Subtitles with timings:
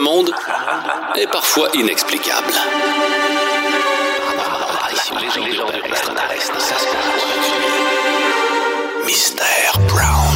[0.00, 0.30] monde
[1.16, 2.52] est parfois inexplicable.
[9.06, 10.28] Mystère Brown.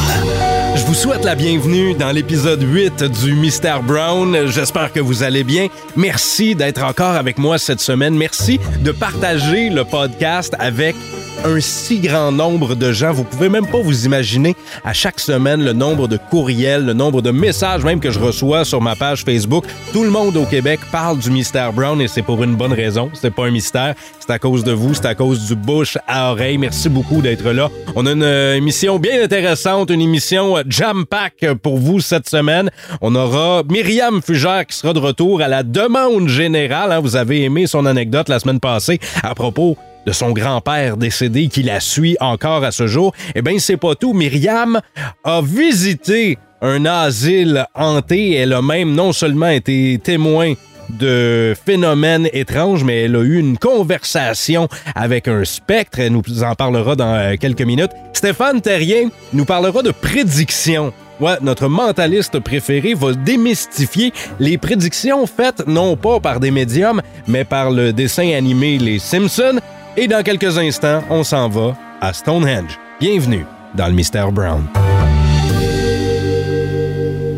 [0.75, 4.47] Je vous souhaite la bienvenue dans l'épisode 8 du Mystère Brown.
[4.47, 5.67] J'espère que vous allez bien.
[5.95, 8.15] Merci d'être encore avec moi cette semaine.
[8.15, 10.95] Merci de partager le podcast avec
[11.43, 13.11] un si grand nombre de gens.
[13.11, 17.21] Vous pouvez même pas vous imaginer à chaque semaine le nombre de courriels, le nombre
[17.21, 19.65] de messages même que je reçois sur ma page Facebook.
[19.91, 23.09] Tout le monde au Québec parle du mystère Brown et c'est pour une bonne raison.
[23.13, 23.95] C'est pas un mystère.
[24.19, 24.93] C'est à cause de vous.
[24.93, 26.57] C'est à cause du bouche à oreille.
[26.57, 27.69] Merci beaucoup d'être là.
[27.95, 32.69] On a une euh, émission bien intéressante, une émission euh, jam-pack pour vous cette semaine.
[33.01, 36.91] On aura Myriam Fugère qui sera de retour à la demande générale.
[36.91, 36.99] Hein.
[36.99, 41.63] Vous avez aimé son anecdote la semaine passée à propos de son grand-père décédé qui
[41.63, 43.13] la suit encore à ce jour.
[43.35, 44.13] Eh bien, c'est pas tout.
[44.13, 44.79] Myriam
[45.23, 48.33] a visité un asile hanté.
[48.33, 50.53] Elle a même non seulement été témoin
[50.89, 55.99] de phénomènes étranges, mais elle a eu une conversation avec un spectre.
[55.99, 57.91] Elle nous en parlera dans euh, quelques minutes.
[58.13, 60.93] Stéphane Terrien nous parlera de prédictions.
[61.19, 67.45] Ouais, notre mentaliste préféré va démystifier les prédictions faites non pas par des médiums, mais
[67.45, 69.59] par le dessin animé Les Simpsons.
[69.95, 72.79] Et dans quelques instants, on s'en va à Stonehenge.
[72.99, 73.45] Bienvenue
[73.75, 74.67] dans le Mystère Brown.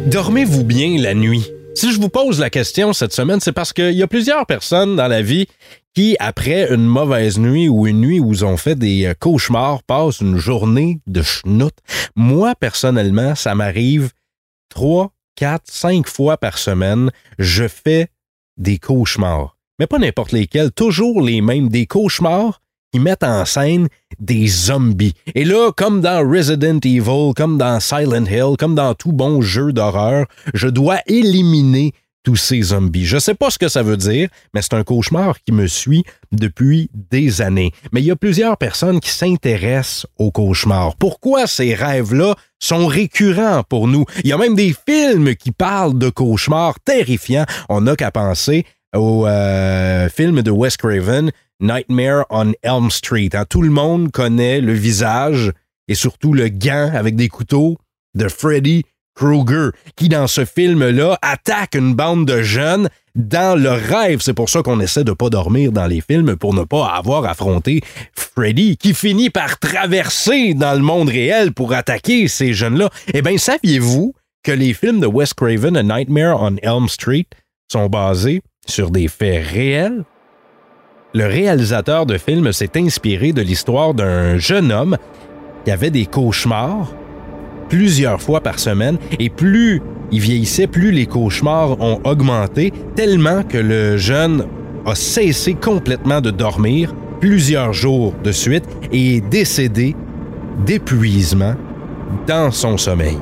[0.08, 1.52] Dormez-vous bien la nuit?
[1.76, 4.96] Si je vous pose la question cette semaine, c'est parce qu'il y a plusieurs personnes
[4.96, 5.48] dans la vie
[5.94, 9.84] qui, après une mauvaise nuit ou une nuit où ils ont fait des euh, cauchemars,
[9.84, 11.74] passent une journée de schnout.
[12.16, 14.12] Moi, personnellement, ça m'arrive
[14.70, 17.12] trois, quatre, cinq fois par semaine.
[17.38, 18.08] Je fais
[18.56, 23.90] des cauchemars mais pas n'importe lesquels, toujours les mêmes, des cauchemars qui mettent en scène
[24.20, 25.14] des zombies.
[25.34, 29.74] Et là, comme dans Resident Evil, comme dans Silent Hill, comme dans tout bon jeu
[29.74, 31.94] d'horreur, je dois éliminer
[32.26, 33.06] tous ces zombies.
[33.06, 36.04] Je sais pas ce que ça veut dire, mais c'est un cauchemar qui me suit
[36.32, 37.72] depuis des années.
[37.92, 40.96] Mais il y a plusieurs personnes qui s'intéressent aux cauchemars.
[40.96, 44.06] Pourquoi ces rêves-là sont récurrents pour nous?
[44.24, 47.46] Il y a même des films qui parlent de cauchemars terrifiants.
[47.70, 53.30] On n'a qu'à penser au euh, film de Wes Craven, Nightmare on Elm Street.
[53.34, 53.46] Hein.
[53.50, 55.52] Tout le monde connaît le visage
[55.88, 57.78] et surtout le gant avec des couteaux
[58.16, 58.84] de Freddy
[59.16, 64.20] Krueger, qui dans ce film-là attaque une bande de jeunes dans le rêve.
[64.22, 67.26] C'est pour ça qu'on essaie de pas dormir dans les films pour ne pas avoir
[67.26, 67.82] affronté
[68.14, 72.90] Freddy, qui finit par traverser dans le monde réel pour attaquer ces jeunes-là.
[73.14, 74.14] Eh bien, saviez-vous
[74.44, 77.28] que les films de Wes Craven, A Nightmare on Elm Street,
[77.72, 80.04] sont basés sur des faits réels,
[81.14, 84.98] le réalisateur de film s'est inspiré de l'histoire d'un jeune homme
[85.64, 86.94] qui avait des cauchemars
[87.70, 89.82] plusieurs fois par semaine et plus
[90.12, 94.46] il vieillissait, plus les cauchemars ont augmenté, tellement que le jeune
[94.86, 99.96] a cessé complètement de dormir plusieurs jours de suite et est décédé
[100.66, 101.56] d'épuisement
[102.28, 103.18] dans son sommeil.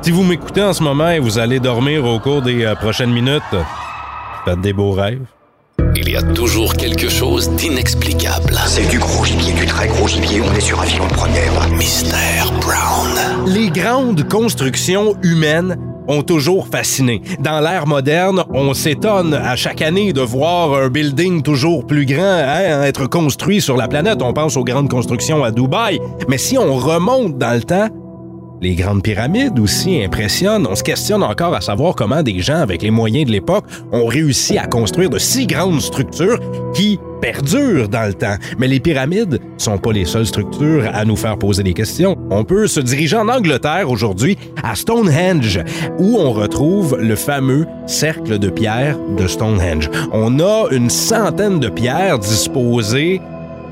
[0.00, 3.12] Si vous m'écoutez en ce moment et vous allez dormir au cours des euh, prochaines
[3.12, 3.42] minutes,
[4.48, 5.26] faites des beaux rêves.
[5.94, 8.54] Il y a toujours quelque chose d'inexplicable.
[8.66, 10.40] C'est du gros gibier, du très gros gibier.
[10.40, 11.68] On est sur un filon de première.
[11.70, 13.46] Mystère Brown.
[13.46, 15.76] Les grandes constructions humaines
[16.06, 17.20] ont toujours fasciné.
[17.40, 22.22] Dans l'ère moderne, on s'étonne à chaque année de voir un building toujours plus grand
[22.22, 24.22] hein, être construit sur la planète.
[24.22, 26.00] On pense aux grandes constructions à Dubaï.
[26.28, 27.88] Mais si on remonte dans le temps,
[28.60, 30.66] les grandes pyramides aussi impressionnent.
[30.68, 34.06] On se questionne encore à savoir comment des gens avec les moyens de l'époque ont
[34.06, 36.40] réussi à construire de si grandes structures
[36.74, 38.36] qui perdurent dans le temps.
[38.58, 42.16] Mais les pyramides sont pas les seules structures à nous faire poser des questions.
[42.30, 45.60] On peut se diriger en Angleterre aujourd'hui à Stonehenge
[45.98, 49.90] où on retrouve le fameux cercle de pierre de Stonehenge.
[50.12, 53.20] On a une centaine de pierres disposées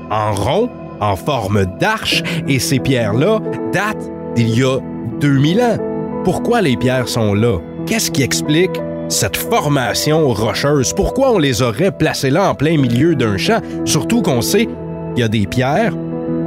[0.09, 3.39] en rond en forme d'arche et ces pierres-là
[3.71, 4.77] datent d'il y a
[5.19, 5.77] 2000 ans.
[6.23, 7.57] Pourquoi les pierres sont là?
[7.87, 8.79] Qu'est-ce qui explique
[9.09, 10.93] cette formation rocheuse?
[10.93, 13.59] Pourquoi on les aurait placées là en plein milieu d'un champ?
[13.85, 15.93] Surtout qu'on sait qu'il y a des pierres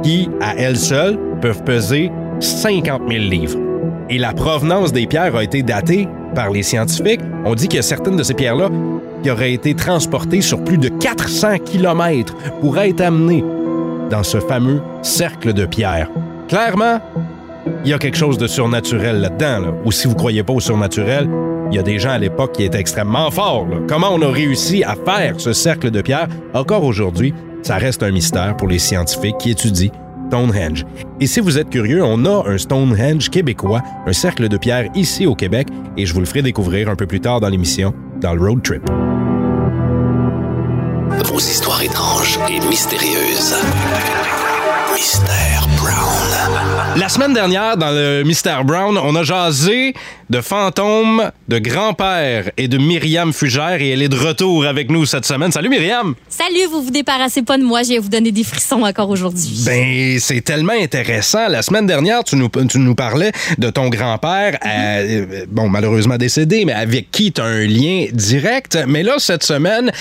[0.03, 3.59] qui, à elles seules, peuvent peser 50 000 livres.
[4.09, 7.21] Et la provenance des pierres a été datée par les scientifiques.
[7.45, 8.69] On dit qu'il y a certaines de ces pierres-là
[9.21, 13.43] qui auraient été transportées sur plus de 400 km pour être amenées
[14.09, 16.09] dans ce fameux cercle de pierres.
[16.47, 16.99] Clairement,
[17.83, 19.73] il y a quelque chose de surnaturel là-dedans.
[19.85, 21.29] Ou si vous croyez pas au surnaturel,
[21.71, 23.67] il y a des gens à l'époque qui étaient extrêmement forts.
[23.87, 28.11] Comment on a réussi à faire ce cercle de pierre, encore aujourd'hui, ça reste un
[28.11, 29.91] mystère pour les scientifiques qui étudient
[30.31, 30.85] Stonehenge.
[31.19, 35.25] Et si vous êtes curieux, on a un Stonehenge québécois, un cercle de pierre ici
[35.25, 35.67] au Québec,
[35.97, 38.63] et je vous le ferai découvrir un peu plus tard dans l'émission, dans le Road
[38.63, 38.81] Trip.
[41.25, 43.55] Vos histoires étranges et mystérieuses.
[44.93, 46.97] Mystère Brown.
[46.97, 49.93] La semaine dernière, dans le Mystère Brown, on a jasé
[50.29, 55.05] de fantômes, de grand-père et de Myriam Fugère, et elle est de retour avec nous
[55.05, 55.51] cette semaine.
[55.51, 56.15] Salut Myriam!
[56.27, 59.63] Salut, vous vous débarrassez pas de moi, je vais vous donner des frissons encore aujourd'hui.
[59.65, 61.47] Ben, c'est tellement intéressant.
[61.47, 66.65] La semaine dernière, tu nous, tu nous parlais de ton grand-père, euh, bon, malheureusement décédé,
[66.65, 68.77] mais avec qui tu as un lien direct.
[68.87, 69.91] Mais là, cette semaine,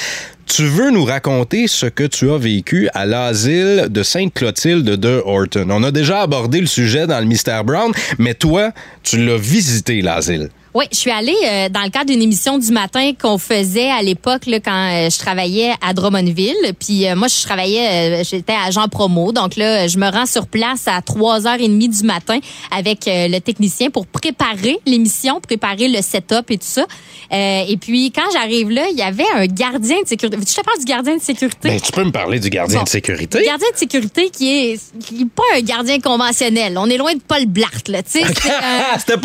[0.50, 5.68] tu veux nous raconter ce que tu as vécu à l'asile de Sainte-Clotilde de Horton?
[5.70, 8.72] On a déjà abordé le sujet dans le Mystère Brown, mais toi,
[9.04, 10.48] tu l'as visité, l'asile.
[10.72, 14.02] Oui, je suis allée euh, dans le cadre d'une émission du matin qu'on faisait à
[14.02, 16.54] l'époque là, quand euh, je travaillais à Drummondville.
[16.78, 19.32] Puis euh, moi, je travaillais, euh, j'étais agent promo.
[19.32, 22.38] Donc là, je me rends sur place à 3h30 du matin
[22.70, 26.86] avec euh, le technicien pour préparer l'émission, préparer le setup et tout ça.
[27.32, 30.38] Euh, et puis, quand j'arrive là, il y avait un gardien de sécurité.
[30.40, 31.68] Je te parle du gardien de sécurité?
[31.68, 32.84] Ben, tu peux me parler du gardien Bon.
[32.84, 33.38] de sécurité?
[33.40, 36.78] Le gardien de sécurité qui est, qui est pas un gardien conventionnel.
[36.78, 38.02] On est loin de Paul Blart, là.
[38.04, 38.24] Tu sais,
[38.98, 39.18] c'était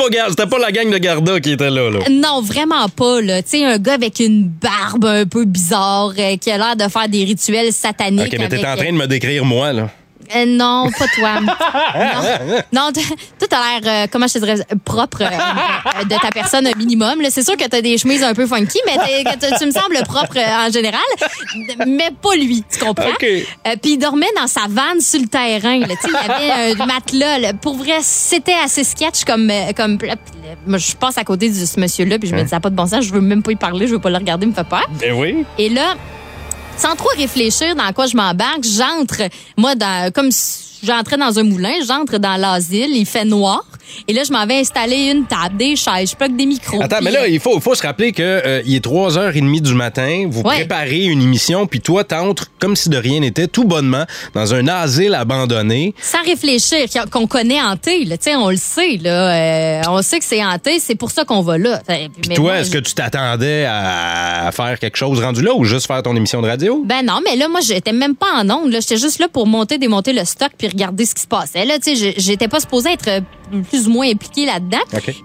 [0.48, 2.00] pas la gang de Garda qui était là, là.
[2.10, 3.42] Non, vraiment pas, là.
[3.42, 6.92] Tu sais, un gars avec une barbe un peu bizarre, euh, qui a l'air de
[6.92, 8.34] faire des rituels sataniques.
[8.34, 9.90] Ok, mais t'es en train de me décrire moi, là.
[10.36, 11.40] Euh, non, pas toi.
[11.42, 11.52] non,
[12.72, 16.68] non t- toi, t'as l'air, euh, comment je te dirais, propre euh, de ta personne
[16.78, 17.22] minimum.
[17.30, 20.38] C'est sûr que t'as des chemises un peu funky, mais tu- tu me sembles propre
[20.38, 21.02] en général.
[21.88, 23.10] Mais pas lui, tu comprends?
[23.10, 23.24] OK.
[23.24, 25.80] Euh, Puis il dormait dans sa vanne sur le terrain.
[25.80, 25.88] Là.
[26.02, 27.40] Tu Il y avait un matelas.
[27.40, 27.54] là.
[27.54, 29.52] Pour vrai, c'était assez sketch comme...
[29.76, 29.98] comme
[30.78, 32.76] je passe à côté de ce monsieur-là, puis je me dis, ça n'a pas de
[32.76, 34.54] bon sens, je veux même pas y parler, je veux pas le regarder, il me
[34.56, 34.88] fait peur.
[35.00, 35.44] Ben oui.
[35.58, 35.96] Et là,
[36.78, 39.22] sans trop réfléchir dans quoi je m'embarque, j'entre,
[39.58, 40.32] moi, dans, comme
[40.86, 43.64] j'entrais dans un moulin, j'entre dans l'asile, il fait noir.
[44.08, 46.82] Et là, je m'en vais installer une table, des chaises, je plug des micros.
[46.82, 50.26] Attends, mais là, il faut, faut se rappeler que euh, il est 3h30 du matin,
[50.30, 50.56] vous Ouais.
[50.56, 54.04] préparez une émission, puis toi, t'entres comme si de rien n'était, tout bonnement,
[54.34, 55.94] dans un asile abandonné.
[56.02, 56.80] sans réfléchir,
[57.12, 60.96] qu'on connaît hanté, là, on le sait, là, euh, on sait que c'est hanté, c'est
[60.96, 61.80] pour ça qu'on va là.
[61.86, 65.64] Fait- mais Toi, est-ce que tu t'attendais à, à faire quelque chose rendu là ou
[65.64, 66.82] juste faire ton émission de radio?
[66.86, 68.72] Ben non, mais là, moi, j'étais même pas en onde.
[68.72, 68.80] là.
[68.80, 71.66] J'étais juste là pour monter, démonter le stock puis regarder ce qui se passait.
[71.66, 73.20] Là, tu sais, j'étais pas supposée être euh,
[73.70, 74.80] plus ou moins impliquée là-dedans.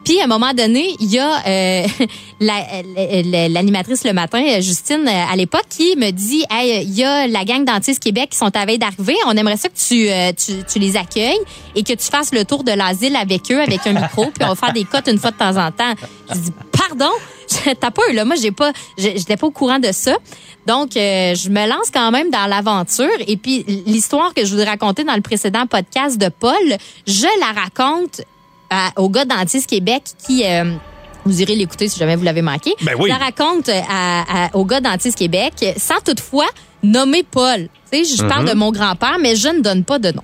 [0.04, 1.86] Puis à un moment donné, il y a euh,
[2.40, 7.04] la- l'animatrice le matin, euh, Justine, euh, à l'époque, qui me dit, hey, il y
[7.04, 9.16] a la gang d'Antis Québec qui sont à veille d'arriver.
[9.26, 11.38] On aimerait ça que tu, euh, tu, tu les accueilles
[11.74, 14.48] et que tu fasses le tour de l'asile avec eux, avec un micro, puis on
[14.48, 15.94] va faire des cotes une fois de temps en temps.
[16.32, 17.10] Je dis, pardon?
[17.80, 18.24] T'as pas eu, là.
[18.24, 20.16] Moi, j'ai pas, j'étais pas au courant de ça.
[20.66, 23.08] Donc, euh, je me lance quand même dans l'aventure.
[23.26, 26.54] Et puis, l'histoire que je vous ai racontée dans le précédent podcast de Paul,
[27.06, 28.20] je la raconte
[28.70, 30.44] à- au gars d'Antis Québec qui...
[30.44, 30.72] euh,
[31.26, 32.72] vous irez l'écouter si jamais vous l'avez manqué.
[32.80, 33.10] Ben oui.
[33.10, 36.46] Je la raconte à, à- au gars d'Antis Québec sans toutefois
[36.82, 37.68] nommer Paul.
[37.92, 40.22] Tu sais, je parle de mon grand-père, mais je ne donne pas de nom.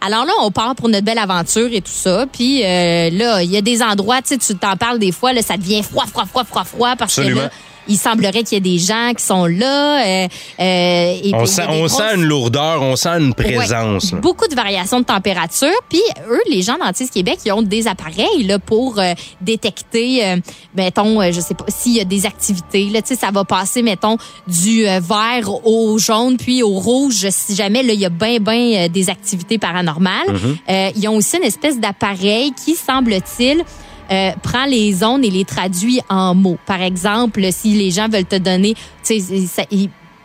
[0.00, 2.26] Alors là, on part pour notre belle aventure et tout ça.
[2.30, 5.32] Puis euh, là, il y a des endroits, tu sais, tu t'en parles des fois,
[5.32, 7.40] là, ça devient froid, froid, froid, froid, froid, parce Absolument.
[7.40, 7.50] que là,
[7.88, 10.04] il semblerait qu'il y ait des gens qui sont là.
[10.04, 10.28] euh,
[10.60, 14.12] euh, et On, sent, a des on grosses- sent une lourdeur, on sent une présence.
[14.12, 15.68] Ouais, beaucoup de variations de température.
[15.88, 16.00] Puis
[16.30, 20.36] eux, les gens d'Antis Québec, ils ont des appareils là, pour euh, détecter, euh,
[20.76, 22.84] mettons, euh, je sais pas, s'il y a des activités.
[22.90, 24.16] Là, tu sais, ça va passer, mettons,
[24.46, 28.88] du vert au jaune, puis au rouge, si jamais là, il y a bien, bien
[28.88, 30.26] des activités paranormales.
[30.68, 33.62] Euh, ils ont aussi une espèce d'appareil qui, semble-t-il,
[34.10, 36.58] euh, prend les ondes et les traduit en mots.
[36.66, 39.68] Par exemple, si les gens veulent te donner, tu sais,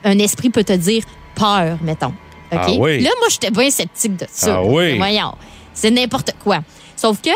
[0.03, 1.03] un esprit peut te dire
[1.35, 2.13] peur, mettons.
[2.51, 2.59] OK?
[2.59, 3.01] Ah oui.
[3.01, 4.57] Là, moi, j'étais bien sceptique de ça.
[4.57, 4.97] Ah oui.
[4.97, 5.33] Voyons,
[5.73, 6.59] c'est n'importe quoi.
[6.95, 7.29] Sauf que,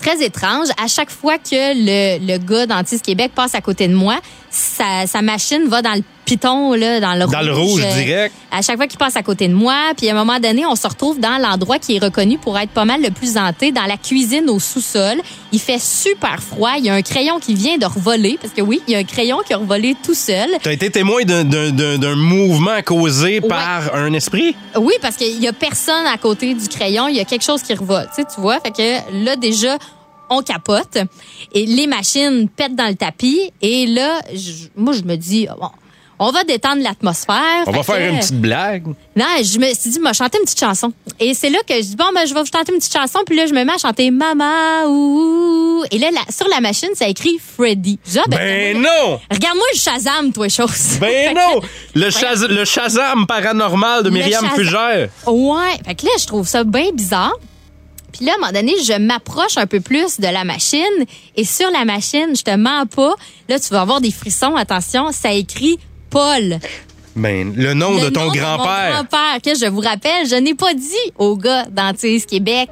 [0.00, 3.94] très étrange, à chaque fois que le, le gars d'Antis Québec passe à côté de
[3.94, 4.16] moi,
[4.50, 7.46] sa, sa machine va dans le piton, là, dans le Dans rouge.
[7.46, 8.34] le rouge euh, direct.
[8.52, 10.76] à chaque fois qu'il passe à côté de moi, puis à un moment donné, on
[10.76, 13.84] se retrouve dans l'endroit qui est reconnu pour être pas mal le plus hanté, dans
[13.86, 15.20] la cuisine au sous-sol.
[15.52, 16.72] Il fait super froid.
[16.78, 18.98] Il y a un crayon qui vient de revoler, parce que oui, il y a
[19.00, 20.48] un crayon qui a revolé tout seul.
[20.62, 24.54] Tu as été témoin d'un- d'un d'un- d'un mouvement causé par un esprit?
[24.76, 27.08] Oui, parce qu'il y a personne à côté du crayon.
[27.08, 28.08] Il y a quelque chose qui revole.
[28.16, 28.60] Tu vois?
[28.60, 29.78] Fait que là, déjà,
[30.30, 30.98] on capote.
[31.54, 33.50] Et les machines pètent dans le tapis.
[33.60, 35.68] Et là, je- moi, je me dis, bon,
[36.22, 37.64] on va détendre l'atmosphère.
[37.66, 38.86] On va faire que- une petite blague.
[39.16, 40.92] Non, je me suis dit, moi, chanter une petite chanson.
[41.18, 43.20] Et c'est là que je dis, bon, ben, je vais vous chanter une petite chanson.
[43.26, 45.82] Puis là, je me mets à chanter Mama, ouh.
[45.90, 47.98] Et là, sur la machine, ça écrit Freddy.
[48.16, 49.18] Ah, ben, Ben non!
[49.30, 50.98] Regarde-moi le Shazam, toi, chose.
[51.00, 51.60] Ben non!
[51.94, 54.46] Le, Shaz- le Shazam paranormal de Myriam.
[54.54, 55.08] Fugère.
[55.26, 55.76] Ouais.
[55.86, 57.32] Fait que là, je trouve ça bien bizarre.
[58.12, 60.80] Puis là, à un moment donné, je m'approche un peu plus de la machine.
[61.36, 63.14] Et sur la machine, je te mens pas.
[63.48, 64.56] Là, tu vas avoir des frissons.
[64.56, 65.78] Attention, ça écrit
[66.10, 66.58] Paul.
[67.16, 68.92] Ben, le nom Le de ton grand-père.
[68.92, 70.84] grand-père, que je vous rappelle, je n'ai pas dit
[71.18, 72.70] au gars d'Antise Québec,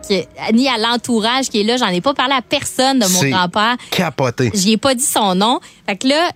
[0.55, 3.77] ni à l'entourage qui est là, j'en ai pas parlé à personne de mon grand-père.
[3.91, 4.53] Capoté.
[4.55, 5.59] J'y ai pas dit son nom.
[5.87, 6.31] Fait que là,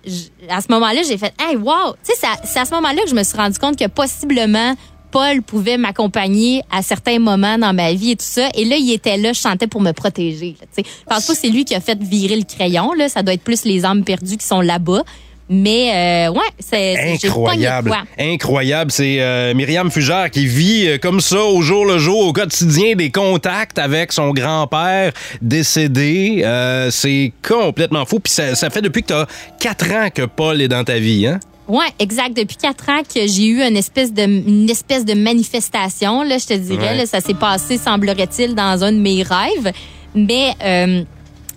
[0.49, 1.93] à ce moment-là, j'ai fait, hey, wow!
[2.05, 3.87] Tu sais, c'est à- c'est à ce moment-là que je me suis rendu compte que
[3.87, 4.75] possiblement,
[5.13, 8.49] Paul pouvait m'accompagner à certains moments dans ma vie et tout ça.
[8.55, 10.55] Et là, il était là, je chantais pour me protéger.
[10.59, 10.65] là.
[10.75, 12.93] Je pense pas que c'est lui qui a fait virer le crayon.
[12.93, 13.07] Là.
[13.09, 15.03] Ça doit être plus les âmes perdues qui sont là-bas.
[15.49, 17.93] Mais, euh, ouais, c'est Incroyable.
[18.17, 18.91] Incroyable.
[18.91, 22.95] C'est euh, Myriam Fugère qui vit euh, comme ça au jour le jour, au quotidien,
[22.95, 25.11] des contacts avec son grand-père
[25.43, 26.43] décédé.
[26.89, 28.19] C'est complètement fou.
[28.19, 29.27] Puis ça, ça fait depuis que tu as
[29.59, 31.39] quatre ans que Paul est dans ta vie, hein?
[31.67, 32.35] Ouais, exact.
[32.35, 36.47] Depuis quatre ans que j'ai eu une espèce de une espèce de manifestation, là, je
[36.47, 36.97] te dirais, Ouais.
[36.97, 39.71] là, ça s'est passé semblerait-il dans un de mes rêves,
[40.13, 41.03] mais euh,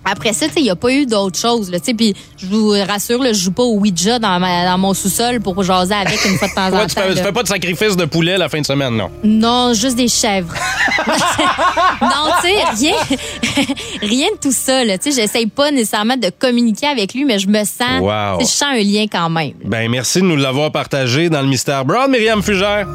[0.09, 3.39] après ça, il n'y a pas eu d'autre chose, puis je vous rassure, là, je
[3.39, 6.53] joue pas au Ouija dans, ma- dans mon sous-sol pour jaser avec une fois de
[6.53, 6.85] temps en temps.
[6.87, 9.09] tu, fais, tu fais pas de sacrifice de poulet la fin de semaine, non?
[9.23, 10.53] Non, juste des chèvres.
[12.01, 12.95] non, tu sais, rien,
[14.01, 17.47] rien de tout ça, tu sais, j'essaye pas nécessairement de communiquer avec lui, mais je
[17.47, 18.39] me sens, Wow.
[18.39, 19.53] je sens un lien quand même.
[19.65, 22.87] Ben, merci de nous l'avoir partagé dans le Mystère Brown, Myriam Fugère.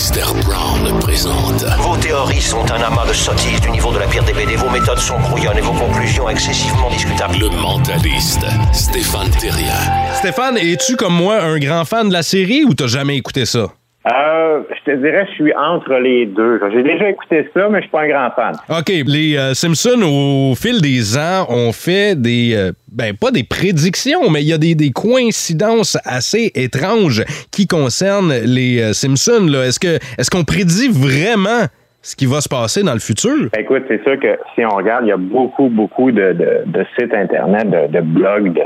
[0.00, 4.24] Mystère Brown présente Vos théories sont un amas de sottises du niveau de la pire
[4.24, 4.56] des BD.
[4.56, 7.36] Vos méthodes sont brouillonnes et vos conclusions excessivement discutables.
[7.38, 9.74] le mentaliste Stéphane Terrien.
[10.14, 13.66] Stéphane, es-tu comme moi un grand fan de la série ou t'as jamais écouté ça?
[14.06, 16.58] Euh, je te dirais, je suis entre les deux.
[16.72, 18.54] J'ai déjà écouté ça, mais je suis pas un grand fan.
[18.70, 22.54] OK, les euh, Simpsons, au fil des ans, ont fait des...
[22.54, 27.66] euh, ben, pas des prédictions, mais il y a des, des coïncidences assez étranges qui
[27.66, 29.46] concernent les euh, Simpsons.
[29.52, 31.66] Est-ce que est-ce qu'on prédit vraiment
[32.02, 33.48] ce qui va se passer dans le futur?
[33.52, 36.62] Ben, Écoute, c'est sûr que si on regarde, il y a beaucoup, beaucoup de, de,
[36.66, 38.60] de sites Internet, de, de blogs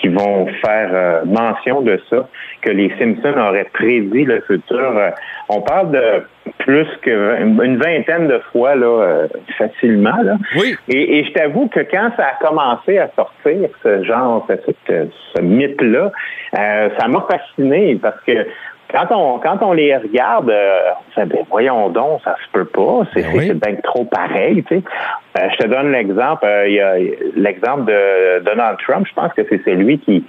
[0.00, 2.28] qui vont faire euh, mention de ça,
[2.60, 4.78] que les Simpsons auraient prédit le futur.
[4.96, 5.10] Euh,
[5.48, 6.24] on parle de
[6.58, 10.16] plus qu'une vingtaine de fois, là, euh, facilement.
[10.22, 10.36] Là.
[10.56, 10.74] Oui.
[10.88, 14.54] Et, et je t'avoue que quand ça a commencé à sortir, ce genre, ce,
[15.36, 16.10] ce- mythe-là,
[16.52, 18.32] ça m'a fasciné parce que
[18.92, 22.64] quand on quand on les regarde, euh, on fait, ben, voyons donc, ça se peut
[22.64, 23.54] pas, c'est Ben c'est- oui.
[23.54, 24.82] bien trop pareil, tu sais.
[25.38, 26.94] Euh, je te donne l'exemple, euh, il y a
[27.36, 30.24] l'exemple de Donald Trump, je pense que c'est celui qui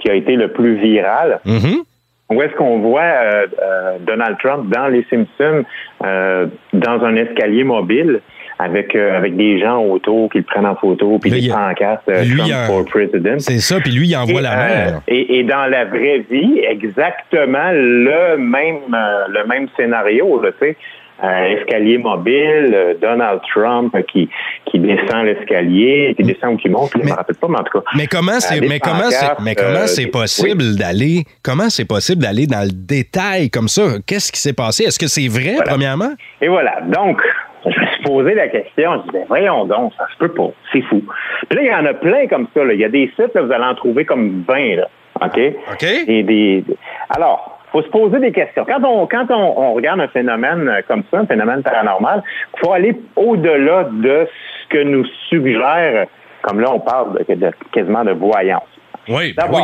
[0.00, 1.38] qui a été le plus viral.
[1.44, 1.82] Mhm.
[2.30, 5.64] Où est-ce qu'on voit euh, euh, Donald Trump dans les Simpsons
[6.04, 8.20] euh, dans un escalier mobile?
[8.62, 12.22] Avec euh, avec des gens autour qui le prennent en photo puis des pancartes euh,
[12.22, 13.38] lui, Trump a- for President.
[13.38, 14.90] C'est ça, puis lui, il envoie Et, la euh, main.
[14.92, 15.00] là.
[15.08, 20.76] et, et dans la vraie vie, exactement le même euh, le même scénario, tu sais.
[21.22, 24.28] Euh, escalier mobile, euh, Donald Trump euh, qui
[24.66, 27.62] qui descend l'escalier, qui descend ou qui monte, je Mais- me rappelle pas, mais en
[27.62, 27.84] tout cas.
[27.96, 32.22] Mais comment c'est mais comment c'est mais comment euh, c'est possible d'aller comment c'est possible
[32.22, 33.82] d'aller dans le détail comme ça?
[34.04, 34.82] Qu'est-ce qui s'est passé?
[34.84, 35.70] Est-ce que c'est vrai Voilà.
[35.70, 36.12] premièrement?
[36.40, 36.80] Et voilà.
[36.88, 37.22] Donc,
[37.66, 39.02] je me suis posé la question.
[39.06, 40.50] Je disais, voyons donc, ça se peut pas.
[40.72, 41.02] C'est fou.
[41.48, 42.64] Puis là, il y en a plein comme ça.
[42.64, 42.72] là.
[42.74, 44.88] Il y a des sites, là, vous allez en trouver comme 20, là.
[45.20, 45.38] OK?
[45.72, 46.64] OK Et des...
[47.10, 48.64] Alors, faut se poser des questions.
[48.66, 52.22] Quand on, quand on, on regarde un phénomène euh, comme ça, un phénomène paranormal,
[52.54, 54.26] il faut aller au-delà de
[54.62, 56.06] ce que nous suggère,
[56.42, 58.62] comme là, on parle de, de- quasiment de voyance.
[59.08, 59.60] Oui, oui.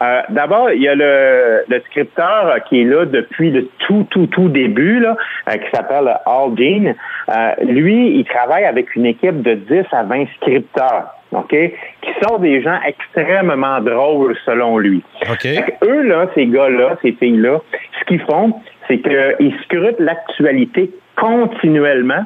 [0.00, 4.06] D'abord, euh, d'abord, il y a le, le scripteur qui est là depuis le tout,
[4.10, 5.16] tout, tout début, là,
[5.48, 6.94] euh, qui s'appelle Al.
[7.28, 12.38] Euh, lui, il travaille avec une équipe de 10 à 20 scripteurs, OK, qui sont
[12.38, 15.02] des gens extrêmement drôles selon lui.
[15.30, 15.42] OK.
[15.42, 17.60] Fait que eux, là, ces gars-là, ces filles-là,
[17.98, 18.54] ce qu'ils font,
[18.88, 22.24] c'est qu'ils scrutent l'actualité continuellement.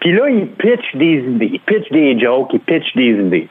[0.00, 3.48] Puis là, ils pitchent des idées, ils pitchent des jokes, ils pitchent des idées.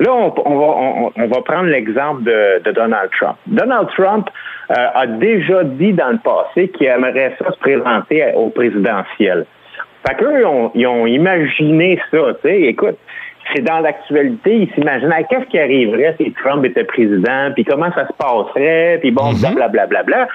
[0.00, 3.36] Là, on, on va, on, on va prendre l'exemple de, de Donald Trump.
[3.46, 4.30] Donald Trump
[4.70, 9.44] euh, a déjà dit dans le passé qu'il aimerait ça se présenter au présidentiel.
[10.06, 12.60] Fait qu'eux, ils ont, ils ont imaginé ça, tu sais.
[12.62, 12.96] Écoute,
[13.52, 17.90] c'est dans l'actualité, ils s'imaginent ah, qu'est-ce qui arriverait si Trump était président, puis comment
[17.92, 19.86] ça se passerait, puis bon, blablabla.
[19.86, 20.28] Bla, bla, bla.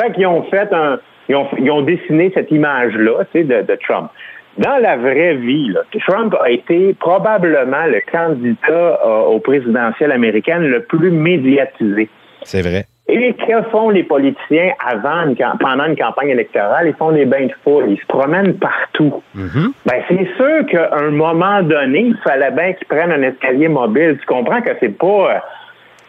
[0.00, 0.98] Fait qu'ils ont fait un...
[1.28, 4.10] Ils ont, ils ont dessiné cette image-là, tu sais, de, de Trump.
[4.58, 8.58] Dans la vraie vie, là, Trump a été probablement le candidat
[9.04, 12.08] euh, au présidentiel américain le plus médiatisé.
[12.42, 12.86] C'est vrai.
[13.08, 16.86] Et que font les politiciens avant une, pendant une campagne électorale?
[16.86, 19.22] Ils font des bains de foule, ils se promènent partout.
[19.34, 24.16] Ben, c'est sûr qu'à un moment donné, il fallait bien qu'ils prennent un escalier mobile.
[24.20, 25.38] Tu comprends que c'est pas, euh,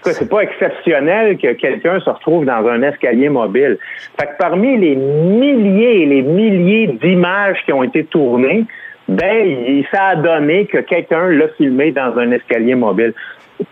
[0.03, 3.77] c'est pas exceptionnel que quelqu'un se retrouve dans un escalier mobile.
[4.19, 8.65] Fait que parmi les milliers et les milliers d'images qui ont été tournées,
[9.07, 13.13] ben, ça a donné que quelqu'un l'a filmé dans un escalier mobile.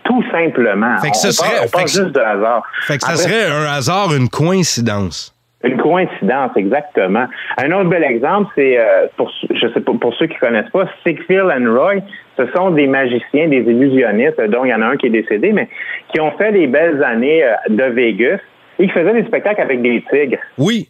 [0.04, 0.96] Tout simplement.
[0.98, 2.62] Fait que ce on serait- parle, on juste de hasard.
[2.82, 5.34] Fait que ça Après, serait un hasard, une coïncidence.
[5.64, 7.26] une coïncidence, exactement.
[7.58, 10.84] Un autre bel exemple, c'est euh, pour je sais pas pour ceux qui connaissent pas,
[11.04, 11.94] Sigfield and Roy,
[12.40, 15.52] ce sont des magiciens, des illusionnistes, dont il y en a un qui est décédé,
[15.52, 15.68] mais
[16.12, 18.38] qui ont fait des belles années euh, de Vegas
[18.78, 20.38] et qui faisaient des spectacles avec des tigres.
[20.58, 20.88] Oui.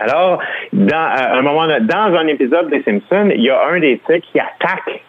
[0.00, 4.00] Alors, dans à un moment dans un épisode des Simpsons, il y a un des
[4.06, 5.02] tigres qui attaque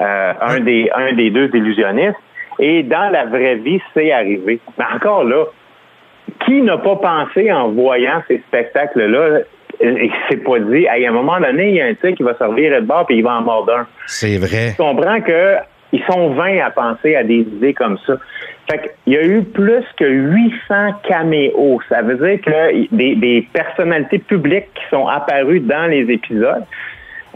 [0.00, 2.18] euh, un des un des deux illusionnistes
[2.58, 4.60] et dans la vraie vie, c'est arrivé.
[4.78, 5.44] Mais encore là,
[6.44, 9.40] qui n'a pas pensé en voyant ces spectacles-là
[9.80, 12.16] et qui s'est pas dit, Hey, à un moment donné, il y a un tigre
[12.16, 13.86] qui va servir de bord puis il va en mordre un.
[14.06, 14.72] C'est vrai.
[14.76, 15.56] Tu comprends que
[15.92, 18.14] ils sont 20 à penser à des idées comme ça.
[18.70, 20.74] Fait qu'il y a eu plus que 800
[21.08, 21.80] caméos.
[21.88, 26.64] Ça veut dire que des, des personnalités publiques qui sont apparues dans les épisodes,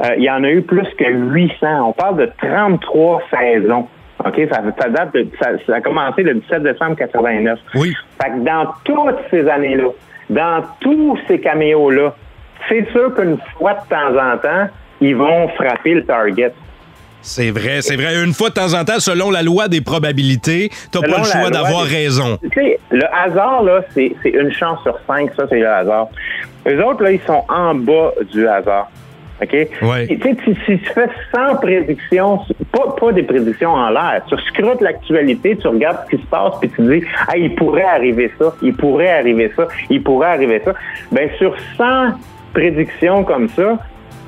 [0.04, 1.88] euh, il y en a eu plus que 800.
[1.88, 3.88] On parle de 33 saisons.
[4.24, 4.40] OK?
[4.52, 7.58] Ça, ça date de- ça, ça a commencé le 17 décembre 89.
[7.76, 7.94] Oui.
[8.22, 9.88] Fait que dans toutes ces années-là,
[10.28, 12.14] dans tous ces caméos-là,
[12.68, 14.68] c'est sûr qu'une fois de temps en temps,
[15.00, 16.52] ils vont frapper le target.
[17.24, 18.22] C'est vrai, c'est vrai.
[18.24, 21.50] Une fois de temps en temps, selon la loi des probabilités, t'as pas le choix
[21.50, 22.36] d'avoir des- raison.
[22.42, 26.08] Tu sais, le hasard, là, c'est une chance sur cinq, ça, c'est le hasard.
[26.66, 28.90] Eux autres, là, ils sont en bas du hasard.
[29.40, 29.52] OK?
[29.82, 30.06] Ouais.
[30.08, 32.40] Et Tu sais, si, tu fais 100 prédictions,
[32.70, 36.54] pas, pas des prédictions en l'air, tu scrutes l'actualité, tu regardes ce qui se passe,
[36.60, 40.60] puis tu dis, ah, il pourrait arriver ça, il pourrait arriver ça, il pourrait arriver
[40.64, 40.74] ça.
[41.10, 41.84] Ben, sur 100
[42.52, 43.78] prédictions comme ça,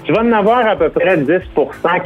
[0.05, 1.27] tu vas en avoir à peu près 10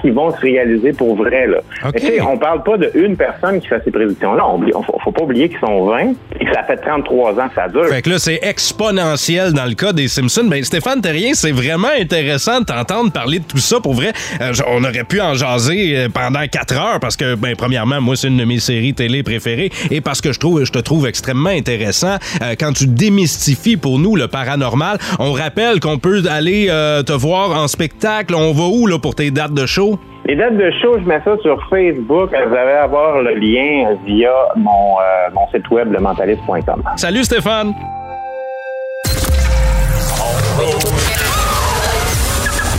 [0.01, 1.47] qui vont se réaliser pour vrai.
[1.47, 1.59] Là.
[1.85, 1.91] OK.
[1.95, 4.43] Mais tu sais, on parle pas de une personne qui fait ces prédictions-là.
[4.47, 7.55] On faut, faut pas oublier qu'ils sont 20 et que ça fait 33 ans que
[7.55, 7.87] ça dure.
[7.87, 10.45] Fait que là, c'est exponentiel dans le cas des Simpsons.
[10.45, 13.81] Ben, Stéphane Terrien, c'est vraiment intéressant de t'entendre parler de tout ça.
[13.81, 17.55] Pour vrai, Euh, on aurait pu en jaser euh, pendant quatre heures parce que, ben,
[17.57, 20.73] premièrement, moi, c'est une de mes séries télé préférées et parce que je trouve, je
[20.73, 24.99] te trouve extrêmement intéressant euh, quand tu démystifies pour nous le paranormal.
[25.19, 27.88] On rappelle qu'on peut aller euh, te voir en spectacle.
[28.35, 29.99] On va où, là, pour tes dates de show?
[30.27, 32.31] Les dates de show, je mets ça sur Facebook.
[32.31, 36.83] Vous allez avoir le lien via mon, euh, mon site web, lementaliste.com.
[36.97, 37.73] Salut, Stéphane!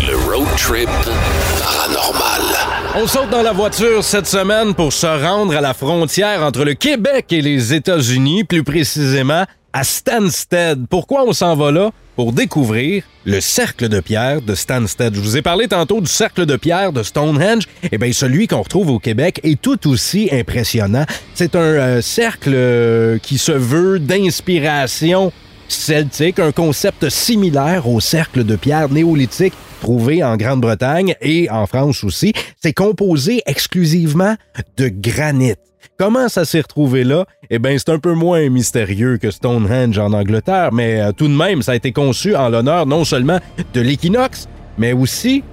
[0.01, 0.89] Le road trip
[1.61, 2.41] paranormal.
[2.95, 6.73] On saute dans la voiture cette semaine pour se rendre à la frontière entre le
[6.73, 10.87] Québec et les États-Unis, plus précisément à Stansted.
[10.89, 11.91] Pourquoi on s'en va là?
[12.15, 15.15] Pour découvrir le cercle de pierre de Stansted.
[15.15, 17.63] Je vous ai parlé tantôt du cercle de pierre de Stonehenge.
[17.91, 21.05] Eh bien, celui qu'on retrouve au Québec est tout aussi impressionnant.
[21.33, 25.31] C'est un euh, cercle euh, qui se veut d'inspiration
[25.69, 32.03] celtique, un concept similaire au cercle de pierre néolithique trouvé en Grande-Bretagne et en France
[32.03, 32.33] aussi.
[32.61, 34.35] C'est composé exclusivement
[34.77, 35.55] de granit.
[35.97, 37.25] Comment ça s'est retrouvé là?
[37.49, 41.33] Eh bien, c'est un peu moins mystérieux que Stonehenge en Angleterre, mais euh, tout de
[41.35, 43.39] même, ça a été conçu en l'honneur non seulement
[43.73, 44.47] de l'équinoxe,
[44.77, 45.43] mais aussi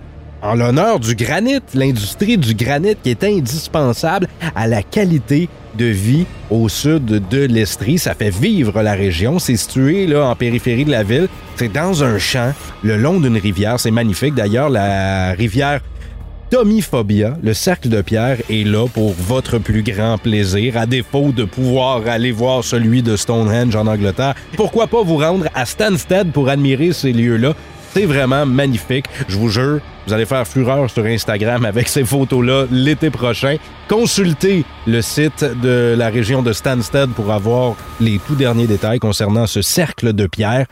[0.43, 6.27] en l'honneur du granit, l'industrie du granit qui est indispensable à la qualité de vie
[6.51, 7.99] au sud de l'Estrie.
[7.99, 9.39] Ça fait vivre la région.
[9.39, 11.29] C'est situé là, en périphérie de la ville.
[11.57, 13.81] C'est dans un champ, le long d'une rivière.
[13.81, 14.35] C'est magnifique.
[14.35, 15.81] D'ailleurs, la rivière
[16.51, 21.45] Tomiphobia, le cercle de pierre, est là pour votre plus grand plaisir, à défaut de
[21.45, 24.35] pouvoir aller voir celui de Stonehenge en Angleterre.
[24.57, 27.55] Pourquoi pas vous rendre à Stansted pour admirer ces lieux-là?
[27.93, 29.07] C'est vraiment magnifique.
[29.29, 33.57] Je vous jure, vous allez faire fureur sur Instagram avec ces photos-là l'été prochain.
[33.89, 39.47] Consultez le site de la région de Stansted pour avoir les tout derniers détails concernant
[39.47, 40.67] ce cercle de pierre.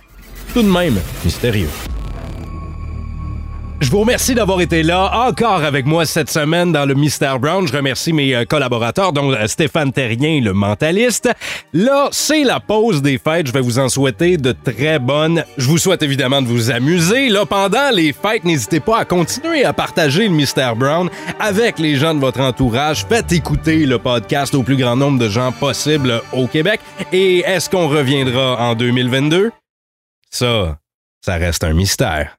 [0.53, 1.69] Tout de même mystérieux.
[3.85, 7.69] Je vous remercie d'avoir été là encore avec moi cette semaine dans le Mystère Brown.
[7.69, 11.29] Je remercie mes euh, collaborateurs, dont euh, Stéphane Terrien, le mentaliste.
[11.75, 13.47] Là, c'est la pause des fêtes.
[13.47, 15.45] Je vais vous en souhaiter de très bonnes.
[15.59, 17.29] Je vous souhaite évidemment de vous amuser.
[17.29, 21.97] Là, pendant les fêtes, n'hésitez pas à continuer à partager le Mystère Brown avec les
[21.97, 23.05] gens de votre entourage.
[23.07, 26.81] Faites écouter le podcast au plus grand nombre de gens possible au Québec.
[27.13, 29.51] Et est-ce qu'on reviendra en 2022?
[30.31, 30.79] Ça,
[31.21, 32.35] ça reste un mystère.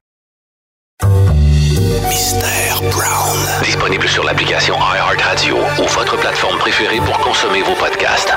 [2.08, 3.36] Mystère Brown.
[3.62, 8.34] Disponible sur l'application iHeartRadio ou votre plateforme préférée pour consommer vos podcasts.